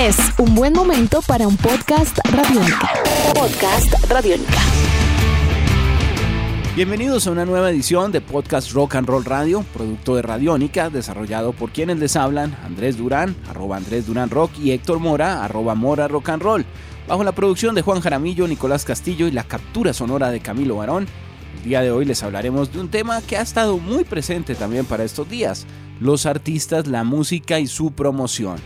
[0.00, 2.88] Es un buen momento para un podcast radiónica.
[3.34, 4.58] Podcast radiónica.
[6.74, 11.52] Bienvenidos a una nueva edición de Podcast Rock and Roll Radio, producto de Radiónica, desarrollado
[11.52, 16.08] por quienes les hablan, Andrés Durán, arroba Andrés Durán Rock, y Héctor Mora, arroba Mora
[16.08, 16.64] Rock and Roll,
[17.06, 21.08] bajo la producción de Juan Jaramillo, Nicolás Castillo y la captura sonora de Camilo Barón.
[21.58, 24.86] El día de hoy les hablaremos de un tema que ha estado muy presente también
[24.86, 25.66] para estos días,
[26.00, 28.56] los artistas, la música y su promoción.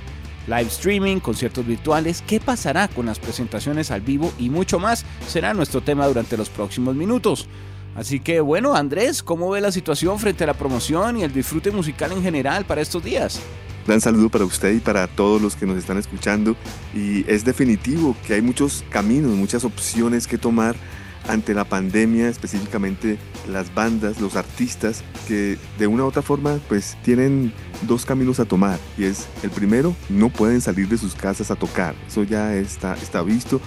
[0.47, 5.55] Live streaming, conciertos virtuales, qué pasará con las presentaciones al vivo y mucho más será
[5.55, 7.49] nuestro tema durante los próximos minutos.
[7.95, 11.71] Así que bueno, Andrés, ¿cómo ve la situación frente a la promoción y el disfrute
[11.71, 13.41] musical en general para estos días?
[13.87, 16.57] Gran saludo para usted y para todos los que nos están escuchando.
[16.95, 20.75] Y es definitivo que hay muchos caminos, muchas opciones que tomar
[21.29, 26.96] ante la pandemia, específicamente las bandas, los artistas, que de una u otra forma pues
[27.03, 28.79] tienen dos caminos a tomar.
[28.99, 31.95] Y es el primero, no pueden salir de sus casas a tocar.
[32.06, 33.61] Eso ya está, está visto.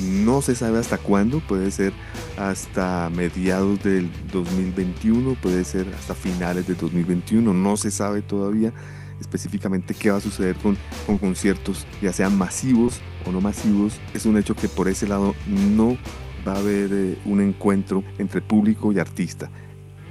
[0.00, 1.92] No se sabe hasta cuándo, puede ser
[2.38, 8.72] hasta mediados del 2021, puede ser hasta finales del 2021, no se sabe todavía
[9.20, 14.00] específicamente qué va a suceder con, con conciertos, ya sean masivos o no masivos.
[14.14, 15.96] Es un hecho que por ese lado no
[16.46, 19.50] va a haber eh, un encuentro entre público y artista.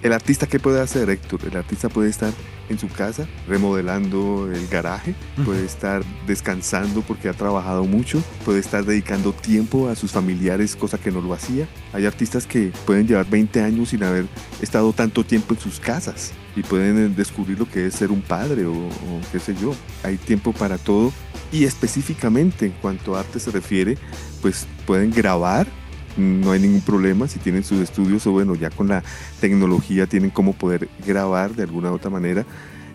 [0.02, 1.42] ¿El artista qué puede hacer, Héctor?
[1.46, 2.34] El artista puede estar
[2.70, 5.14] en su casa remodelando el garaje,
[5.46, 10.98] puede estar descansando porque ha trabajado mucho, puede estar dedicando tiempo a sus familiares, cosa
[10.98, 11.68] que no lo hacía.
[11.94, 14.26] Hay artistas que pueden llevar 20 años sin haber
[14.59, 18.22] estado tanto tiempo en sus casas y pueden eh, descubrir lo que es ser un
[18.22, 19.76] padre o, o qué sé yo.
[20.04, 21.12] Hay tiempo para todo
[21.52, 23.98] y específicamente en cuanto a arte se refiere,
[24.42, 25.68] pues pueden grabar
[26.17, 29.04] no hay ningún problema si tienen sus estudios o bueno, ya con la
[29.40, 32.45] tecnología tienen cómo poder grabar de alguna u otra manera.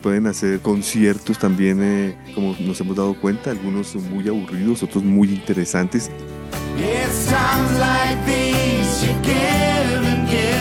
[0.02, 5.02] Pueden hacer conciertos también, eh, como nos hemos dado cuenta, algunos son muy aburridos, otros
[5.02, 6.10] muy interesantes.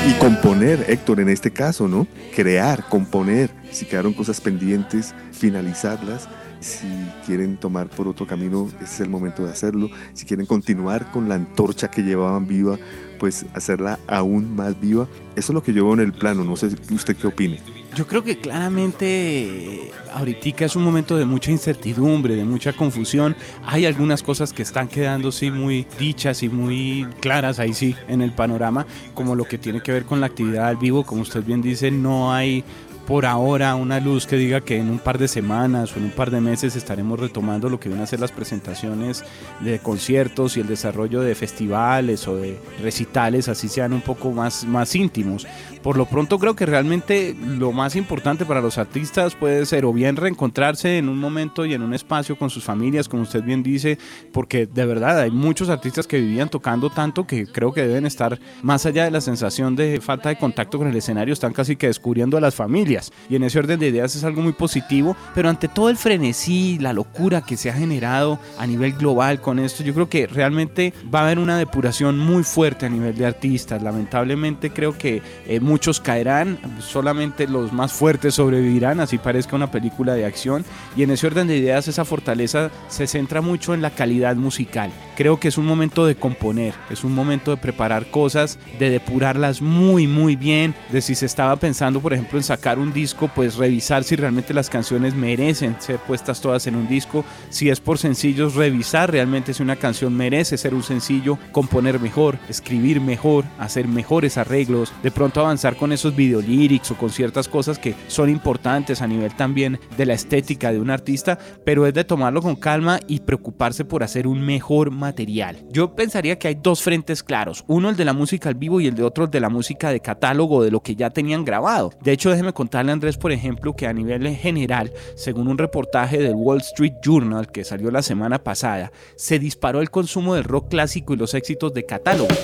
[0.08, 2.08] Y componer, Héctor, en este caso, ¿no?
[2.35, 3.50] Crear, componer.
[3.72, 6.28] Si quedaron cosas pendientes, finalizarlas
[6.66, 6.88] si
[7.28, 9.88] quieren tomar por otro camino, es el momento de hacerlo.
[10.14, 12.80] Si quieren continuar con la antorcha que llevaban viva,
[13.20, 15.08] pues hacerla aún más viva.
[15.36, 16.44] Eso es lo que yo veo en el plano.
[16.44, 17.59] No sé usted qué opine.
[17.96, 23.36] Yo creo que claramente ahorita es un momento de mucha incertidumbre, de mucha confusión.
[23.66, 28.22] Hay algunas cosas que están quedando sí muy dichas y muy claras ahí sí en
[28.22, 31.44] el panorama, como lo que tiene que ver con la actividad al vivo, como usted
[31.44, 32.66] bien dice, no hay
[33.07, 36.11] por ahora una luz que diga que en un par de semanas o en un
[36.11, 39.23] par de meses estaremos retomando lo que van a ser las presentaciones
[39.59, 44.66] de conciertos y el desarrollo de festivales o de recitales, así sean un poco más,
[44.66, 45.45] más íntimos.
[45.83, 49.93] Por lo pronto creo que realmente lo más importante para los artistas puede ser o
[49.93, 53.61] bien reencontrarse en un momento y en un espacio con sus familias, como usted bien
[53.61, 53.99] dice,
[54.31, 58.39] porque de verdad hay muchos artistas que vivían tocando tanto que creo que deben estar
[58.63, 61.87] más allá de la sensación de falta de contacto con el escenario, están casi que
[61.87, 62.94] descubriendo a las familias
[63.29, 66.78] y en ese orden de ideas es algo muy positivo, pero ante todo el frenesí,
[66.79, 70.94] la locura que se ha generado a nivel global con esto, yo creo que realmente
[71.13, 73.81] va a haber una depuración muy fuerte a nivel de artistas.
[73.81, 80.13] Lamentablemente creo que eh, muchos caerán, solamente los más fuertes sobrevivirán, así parezca una película
[80.13, 80.63] de acción.
[80.95, 84.91] Y en ese orden de ideas esa fortaleza se centra mucho en la calidad musical.
[85.16, 89.61] Creo que es un momento de componer, es un momento de preparar cosas, de depurarlas
[89.61, 93.29] muy, muy bien, de si se estaba pensando, por ejemplo, en sacar un un disco,
[93.34, 97.25] pues revisar si realmente las canciones merecen ser puestas todas en un disco.
[97.50, 102.38] Si es por sencillos, revisar realmente si una canción merece ser un sencillo, componer mejor,
[102.47, 107.79] escribir mejor, hacer mejores arreglos, de pronto avanzar con esos videolírics o con ciertas cosas
[107.79, 112.03] que son importantes a nivel también de la estética de un artista, pero es de
[112.03, 115.66] tomarlo con calma y preocuparse por hacer un mejor material.
[115.72, 118.88] Yo pensaría que hay dos frentes claros, uno el de la música al vivo y
[118.88, 121.91] el de otro el de la música de catálogo de lo que ya tenían grabado.
[122.02, 126.36] De hecho, déjeme contar Andrés, por ejemplo, que a nivel general, según un reportaje del
[126.36, 131.14] Wall Street Journal que salió la semana pasada, se disparó el consumo del rock clásico
[131.14, 132.35] y los éxitos de catálogo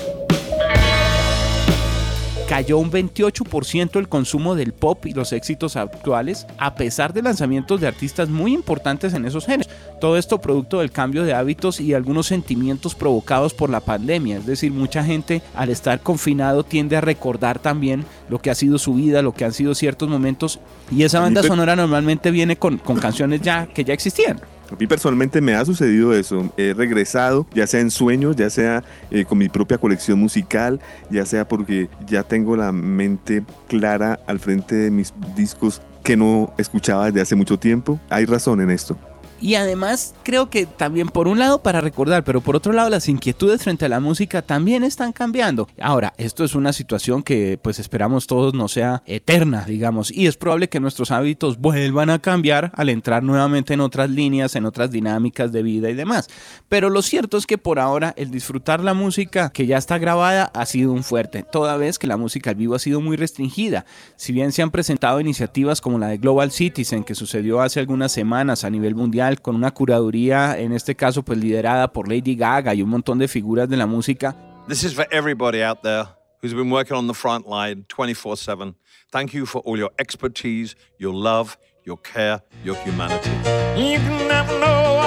[2.52, 7.80] cayó un 28% el consumo del pop y los éxitos actuales, a pesar de lanzamientos
[7.80, 9.72] de artistas muy importantes en esos géneros.
[10.02, 14.38] Todo esto producto del cambio de hábitos y algunos sentimientos provocados por la pandemia.
[14.38, 18.78] Es decir, mucha gente al estar confinado tiende a recordar también lo que ha sido
[18.78, 20.58] su vida, lo que han sido ciertos momentos.
[20.90, 24.40] Y esa banda sonora normalmente viene con, con canciones ya que ya existían.
[24.72, 26.52] A mí personalmente me ha sucedido eso.
[26.56, 28.82] He regresado, ya sea en sueños, ya sea
[29.12, 34.40] eh, con mi propia colección musical, ya sea porque ya tengo la mente clara al
[34.40, 38.00] frente de mis discos que no escuchaba desde hace mucho tiempo.
[38.10, 38.98] Hay razón en esto.
[39.42, 43.08] Y además creo que también por un lado para recordar, pero por otro lado las
[43.08, 45.66] inquietudes frente a la música también están cambiando.
[45.80, 50.36] Ahora, esto es una situación que pues esperamos todos no sea eterna, digamos, y es
[50.36, 54.92] probable que nuestros hábitos vuelvan a cambiar al entrar nuevamente en otras líneas, en otras
[54.92, 56.28] dinámicas de vida y demás.
[56.68, 60.52] Pero lo cierto es que por ahora el disfrutar la música que ya está grabada
[60.54, 63.86] ha sido un fuerte, toda vez que la música al vivo ha sido muy restringida.
[64.14, 68.12] Si bien se han presentado iniciativas como la de Global Citizen, que sucedió hace algunas
[68.12, 72.74] semanas a nivel mundial, con una curaduría, en este caso, pues liderada por Lady Gaga
[72.74, 74.36] y un montón de figuras de la música.
[74.68, 76.06] This is for everybody out there
[76.40, 78.74] who's been working on the front line 24 7.
[79.10, 83.30] Thank you for all your expertise, your love, your care, your humanity.
[83.76, 85.02] You can never know what.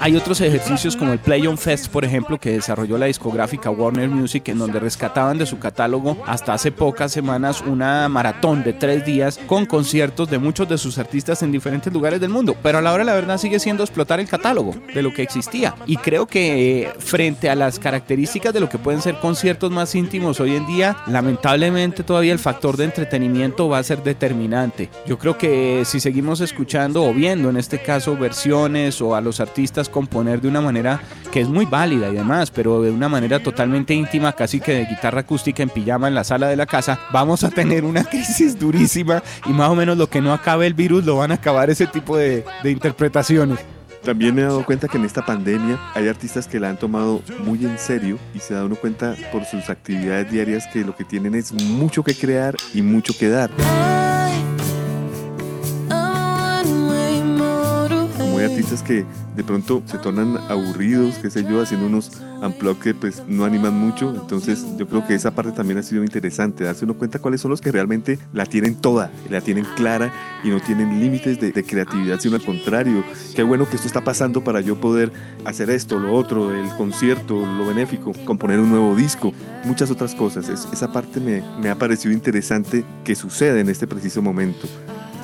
[0.00, 4.08] Hay otros ejercicios como el Play On Fest, por ejemplo, que desarrolló la discográfica Warner
[4.08, 9.04] Music, en donde rescataban de su catálogo hasta hace pocas semanas una maratón de tres
[9.04, 12.56] días con conciertos de muchos de sus artistas en diferentes lugares del mundo.
[12.62, 15.74] Pero a la hora la verdad sigue siendo explotar el catálogo de lo que existía.
[15.86, 19.94] Y creo que eh, frente a las características de lo que pueden ser conciertos más
[19.94, 24.90] íntimos hoy en día, lamentablemente todavía el factor de entretenimiento va a ser determinante.
[25.06, 29.40] Yo creo que si seguimos escuchando o viendo en este caso versiones o a los
[29.40, 31.00] artistas componer de una manera
[31.32, 34.84] que es muy válida y demás, pero de una manera totalmente íntima, casi que de
[34.86, 38.58] guitarra acústica en pijama en la sala de la casa, vamos a tener una crisis
[38.58, 41.70] durísima y más o menos lo que no acabe el virus lo van a acabar
[41.70, 43.58] ese tipo de, de interpretaciones.
[44.04, 47.22] También me he dado cuenta que en esta pandemia hay artistas que la han tomado
[47.42, 51.04] muy en serio y se da uno cuenta por sus actividades diarias que lo que
[51.04, 53.50] tienen es mucho que crear y mucho que dar.
[58.64, 59.04] Artistas que
[59.36, 62.10] de pronto se tornan aburridos, qué sé yo, haciendo unos
[62.42, 64.10] unplug que pues no animan mucho.
[64.14, 67.50] Entonces yo creo que esa parte también ha sido interesante, darse uno cuenta cuáles son
[67.50, 70.12] los que realmente la tienen toda, la tienen clara
[70.42, 73.04] y no tienen límites de, de creatividad, sino al contrario.
[73.34, 75.12] Qué bueno que esto está pasando para yo poder
[75.44, 79.32] hacer esto, lo otro, el concierto, lo benéfico, componer un nuevo disco,
[79.64, 80.48] muchas otras cosas.
[80.48, 84.66] Es- esa parte me, me ha parecido interesante que sucede en este preciso momento.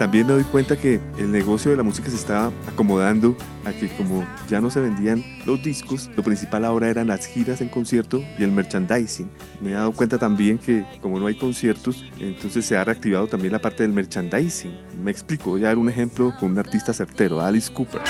[0.01, 3.37] También me doy cuenta que el negocio de la música se está acomodando
[3.67, 7.61] a que como ya no se vendían los discos, lo principal ahora eran las giras
[7.61, 9.31] en concierto y el merchandising.
[9.61, 13.53] Me he dado cuenta también que como no hay conciertos, entonces se ha reactivado también
[13.53, 14.73] la parte del merchandising.
[15.05, 18.01] Me explico, voy a dar un ejemplo con un artista certero, Alice Cooper.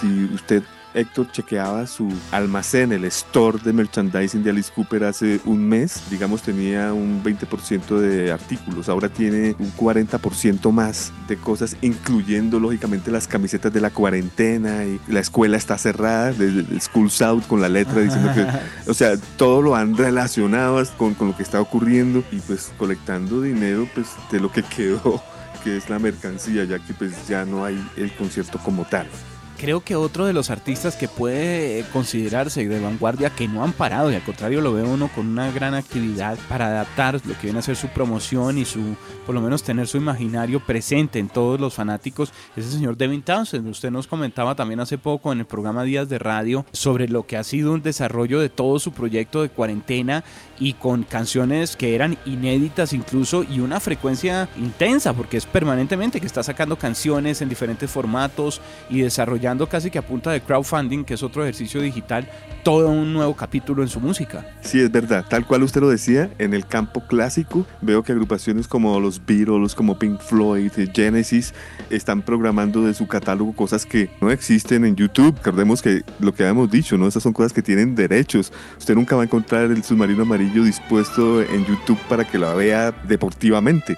[0.00, 0.62] Si usted
[0.96, 6.42] Héctor chequeaba su almacén, el store de merchandising de Alice Cooper hace un mes, digamos
[6.42, 13.28] tenía un 20% de artículos, ahora tiene un 40% más de cosas, incluyendo lógicamente las
[13.28, 18.00] camisetas de la cuarentena y la escuela está cerrada, el School's Out con la letra
[18.00, 22.38] diciendo que, o sea, todo lo han relacionado con, con lo que está ocurriendo y
[22.40, 25.22] pues colectando dinero pues de lo que quedó
[25.62, 29.08] que es la mercancía, ya que pues ya no hay el concierto como tal.
[29.58, 34.12] Creo que otro de los artistas que puede considerarse de vanguardia que no han parado
[34.12, 37.60] y al contrario lo ve uno con una gran actividad para adaptar lo que viene
[37.60, 38.80] a ser su promoción y su,
[39.24, 43.22] por lo menos tener su imaginario presente en todos los fanáticos, es el señor Devin
[43.22, 43.66] Townsend.
[43.66, 47.38] Usted nos comentaba también hace poco en el programa Días de Radio sobre lo que
[47.38, 50.22] ha sido un desarrollo de todo su proyecto de cuarentena
[50.58, 56.26] y con canciones que eran inéditas incluso y una frecuencia intensa porque es permanentemente que
[56.26, 58.60] está sacando canciones en diferentes formatos
[58.90, 62.28] y desarrollando casi que a punta de crowdfunding, que es otro ejercicio digital,
[62.64, 64.44] todo un nuevo capítulo en su música.
[64.60, 68.66] Sí, es verdad, tal cual usted lo decía, en el campo clásico veo que agrupaciones
[68.66, 71.54] como los Beatles, como Pink Floyd, Genesis,
[71.90, 75.36] están programando de su catálogo cosas que no existen en YouTube.
[75.36, 77.06] Recordemos que lo que habíamos dicho, ¿no?
[77.06, 78.52] Esas son cosas que tienen derechos.
[78.78, 82.92] Usted nunca va a encontrar el submarino amarillo dispuesto en YouTube para que la vea
[83.06, 83.96] deportivamente.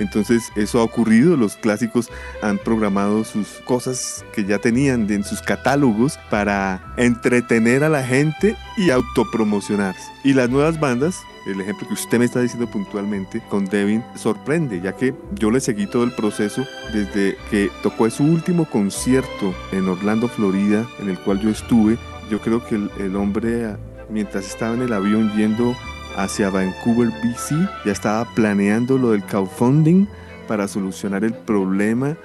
[0.00, 2.10] Entonces eso ha ocurrido, los clásicos
[2.42, 8.56] han programado sus cosas que ya tenían en sus catálogos para entretener a la gente
[8.76, 10.02] y autopromocionarse.
[10.24, 14.80] Y las nuevas bandas, el ejemplo que usted me está diciendo puntualmente con Devin, sorprende,
[14.80, 19.88] ya que yo le seguí todo el proceso desde que tocó su último concierto en
[19.88, 21.98] Orlando, Florida, en el cual yo estuve.
[22.30, 23.76] Yo creo que el, el hombre,
[24.08, 25.76] mientras estaba en el avión yendo
[26.16, 30.06] hacia Vancouver, BC, ya estaba planeando lo del crowdfunding
[30.48, 32.16] para solucionar el problema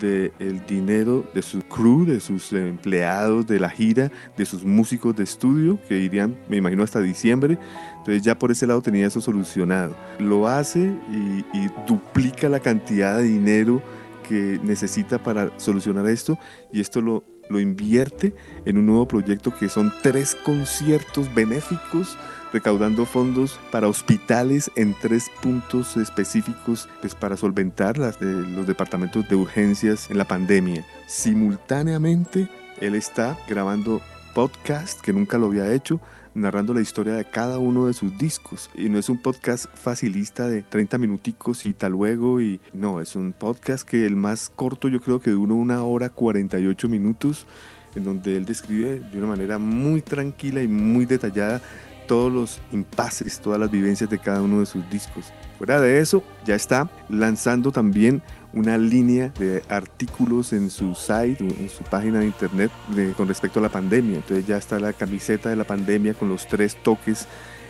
[0.00, 5.24] del dinero de su crew, de sus empleados de la gira, de sus músicos de
[5.24, 7.58] estudio, que irían, me imagino, hasta diciembre.
[7.98, 9.94] Entonces ya por ese lado tenía eso solucionado.
[10.18, 13.82] Lo hace y, y duplica la cantidad de dinero
[14.26, 16.38] que necesita para solucionar esto
[16.72, 22.16] y esto lo, lo invierte en un nuevo proyecto que son tres conciertos benéficos
[22.52, 30.10] recaudando fondos para hospitales en tres puntos específicos pues, para solventar los departamentos de urgencias
[30.10, 30.84] en la pandemia.
[31.06, 32.48] Simultáneamente,
[32.80, 34.00] él está grabando
[34.34, 36.00] podcast que nunca lo había hecho,
[36.34, 38.70] narrando la historia de cada uno de sus discos.
[38.74, 42.40] Y no es un podcast facilista de 30 minuticos y tal luego.
[42.40, 46.08] Y no, es un podcast que el más corto yo creo que dura una hora
[46.08, 47.46] 48 minutos,
[47.94, 51.60] en donde él describe de una manera muy tranquila y muy detallada
[52.06, 55.26] todos los impases, todas las vivencias de cada uno de sus discos.
[55.58, 58.22] Fuera de eso, ya está lanzando también
[58.52, 62.70] una línea de artículos en su site, en su página de internet
[63.16, 64.16] con respecto a la pandemia.
[64.16, 67.26] Entonces ya está la camiseta de la pandemia con los tres toques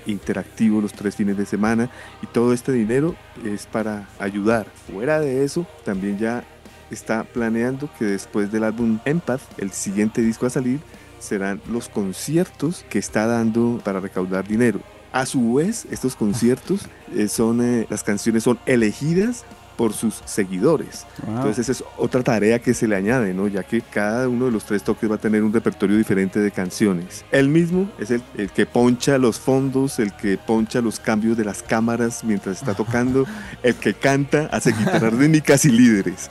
[0.06, 1.90] interactivos los tres fines de semana
[2.22, 4.66] y todo este dinero es para ayudar.
[4.90, 6.44] Fuera de eso, también ya
[6.90, 10.80] está planeando que después del álbum Empath, el siguiente disco a salir,
[11.18, 14.80] serán los conciertos que está dando para recaudar dinero.
[15.12, 16.82] A su vez, estos conciertos
[17.14, 19.44] eh, son, eh, las canciones son elegidas
[19.76, 21.06] por sus seguidores.
[21.26, 23.48] Entonces esa es otra tarea que se le añade, ¿no?
[23.48, 26.50] Ya que cada uno de los tres toques va a tener un repertorio diferente de
[26.50, 27.24] canciones.
[27.30, 31.44] Él mismo es el, el que poncha los fondos, el que poncha los cambios de
[31.44, 33.26] las cámaras mientras está tocando,
[33.62, 36.30] el que canta, hace guitarras rítmicas y líderes.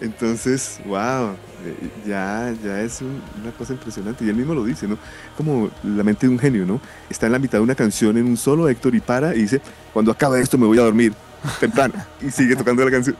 [0.00, 1.30] Entonces, wow,
[1.64, 4.24] eh, ya, ya es una cosa impresionante.
[4.24, 4.98] Y él mismo lo dice, ¿no?
[5.36, 6.80] Como la mente de un genio, ¿no?
[7.08, 9.60] Está en la mitad de una canción en un solo, Héctor, y para y dice,
[9.92, 11.14] cuando acabe esto me voy a dormir
[11.60, 11.94] temprano.
[12.20, 13.16] Y sigue tocando la canción.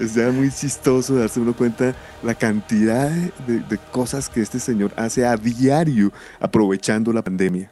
[0.00, 5.24] es ya muy chistoso darse uno cuenta la cantidad de cosas que este señor hace
[5.26, 7.70] a diario aprovechando la pandemia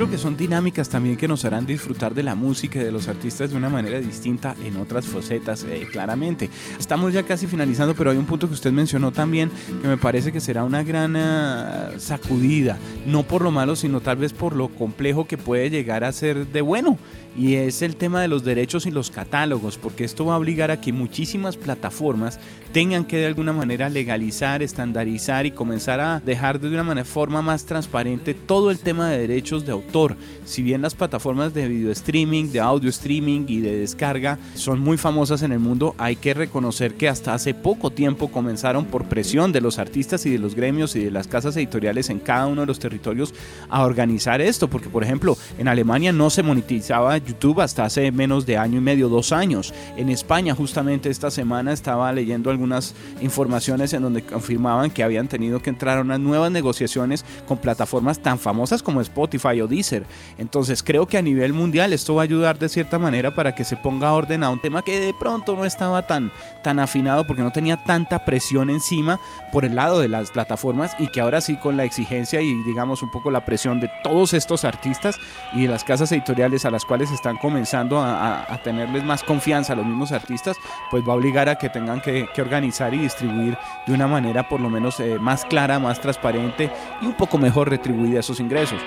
[0.00, 3.06] creo que son dinámicas también que nos harán disfrutar de la música y de los
[3.06, 6.48] artistas de una manera distinta en otras facetas, eh, claramente.
[6.78, 9.50] Estamos ya casi finalizando, pero hay un punto que usted mencionó también
[9.82, 14.16] que me parece que será una gran ah, sacudida, no por lo malo, sino tal
[14.16, 16.96] vez por lo complejo que puede llegar a ser de bueno
[17.40, 20.70] y es el tema de los derechos y los catálogos, porque esto va a obligar
[20.70, 22.38] a que muchísimas plataformas
[22.74, 27.64] tengan que de alguna manera legalizar, estandarizar y comenzar a dejar de una forma más
[27.64, 30.16] transparente todo el tema de derechos de autor.
[30.44, 34.98] Si bien las plataformas de video streaming, de audio streaming y de descarga son muy
[34.98, 39.50] famosas en el mundo, hay que reconocer que hasta hace poco tiempo comenzaron por presión
[39.50, 42.60] de los artistas y de los gremios y de las casas editoriales en cada uno
[42.60, 43.32] de los territorios
[43.70, 48.44] a organizar esto, porque por ejemplo en Alemania no se monetizaba YouTube hasta hace menos
[48.46, 49.72] de año y medio, dos años.
[49.96, 55.60] En España justamente esta semana estaba leyendo algunas informaciones en donde confirmaban que habían tenido
[55.60, 60.04] que entrar a unas nuevas negociaciones con plataformas tan famosas como Spotify o Deezer.
[60.38, 63.64] Entonces creo que a nivel mundial esto va a ayudar de cierta manera para que
[63.64, 66.32] se ponga orden a un tema que de pronto no estaba tan,
[66.62, 69.20] tan afinado porque no tenía tanta presión encima
[69.52, 73.02] por el lado de las plataformas y que ahora sí con la exigencia y digamos
[73.02, 75.16] un poco la presión de todos estos artistas
[75.54, 79.86] y las casas editoriales a las cuales están comenzando a, tenerles más confianza a los
[79.86, 80.56] mismos artistas,
[80.90, 84.60] pues va a obligar a que tengan que, organizar y distribuir de una manera por
[84.60, 86.70] lo menos eh, más clara, más transparente
[87.02, 88.80] y un poco mejor retribuida esos ingresos.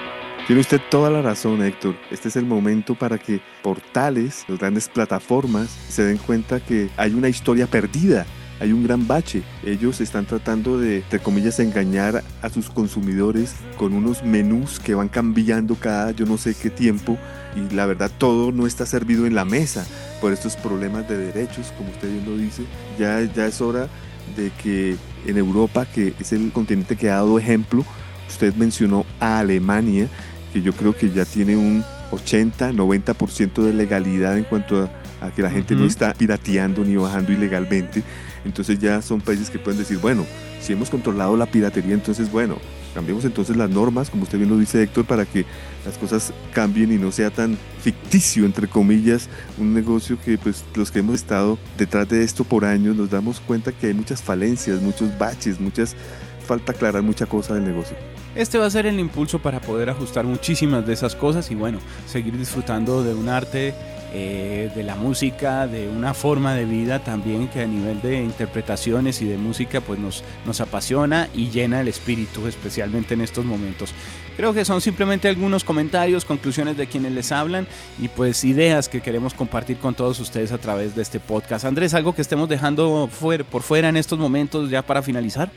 [0.48, 1.96] Tiene usted toda la razón, Héctor.
[2.12, 7.14] Este es el momento para que portales, las grandes plataformas, se den cuenta que hay
[7.14, 8.26] una historia perdida
[8.60, 9.44] hay un gran bache.
[9.66, 15.10] Ellos están tratando de, entre comillas, engañar a sus consumidores con unos menús que van
[15.10, 17.18] cambiando cada yo no sé qué tiempo
[17.56, 19.86] y la verdad todo no está servido en la mesa
[20.22, 22.64] por estos problemas de derechos, como usted bien lo dice.
[22.98, 23.88] Ya, ya es hora
[24.36, 24.96] de que
[25.26, 27.86] en Europa, que es el continente que ha dado ejemplo,
[28.30, 30.08] usted mencionó a Alemania,
[30.52, 34.84] que yo creo que ya tiene un 80, 90% de legalidad en cuanto
[35.22, 38.04] a, que la gente no está pirateando ni bajando ilegalmente.
[38.46, 40.26] Entonces ya son países que pueden decir, bueno,
[40.62, 42.58] si hemos controlado la piratería, entonces bueno,
[42.94, 45.46] cambiemos entonces las normas, como usted bien lo dice Héctor, para que
[45.86, 50.92] las cosas cambien y no sea tan ficticio, entre comillas, un negocio que pues los
[50.92, 54.82] que hemos estado detrás de esto por años nos damos cuenta que hay muchas falencias,
[54.82, 55.96] muchos baches, muchas
[56.44, 57.96] falta aclarar mucha cosa del negocio.
[58.36, 61.80] Este va a ser el impulso para poder ajustar muchísimas de esas cosas y bueno,
[62.08, 63.76] seguir disfrutando de un arte
[64.14, 69.22] eh, de la música, de una forma de vida también que a nivel de interpretaciones
[69.22, 73.94] y de música pues nos, nos apasiona y llena el espíritu, especialmente en estos momentos.
[74.38, 77.68] Creo que son simplemente algunos comentarios, conclusiones de quienes les hablan
[78.00, 81.66] y pues ideas que queremos compartir con todos ustedes a través de este podcast.
[81.66, 83.10] Andrés, algo que estemos dejando
[83.50, 85.50] por fuera en estos momentos ya para finalizar.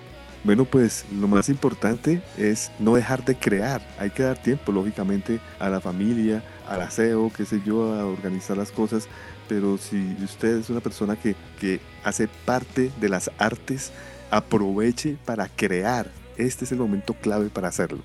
[0.44, 3.80] Bueno, pues lo más importante es no dejar de crear.
[3.98, 8.56] Hay que dar tiempo, lógicamente, a la familia, al aseo, qué sé yo, a organizar
[8.56, 9.08] las cosas,
[9.48, 13.92] pero si usted es una persona que, que hace parte de las artes,
[14.30, 16.10] aproveche para crear.
[16.36, 18.02] Este es el momento clave para hacerlo.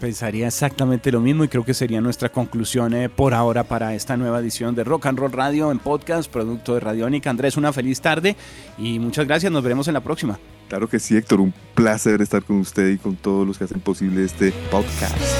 [0.00, 4.16] Pensaría exactamente lo mismo y creo que sería nuestra conclusión eh, por ahora para esta
[4.16, 7.28] nueva edición de Rock and Roll Radio en podcast, producto de Radiónica.
[7.28, 8.34] Andrés, una feliz tarde
[8.78, 9.52] y muchas gracias.
[9.52, 10.38] Nos veremos en la próxima.
[10.70, 11.40] Claro que sí, Héctor.
[11.40, 15.39] Un placer estar con usted y con todos los que hacen posible este podcast.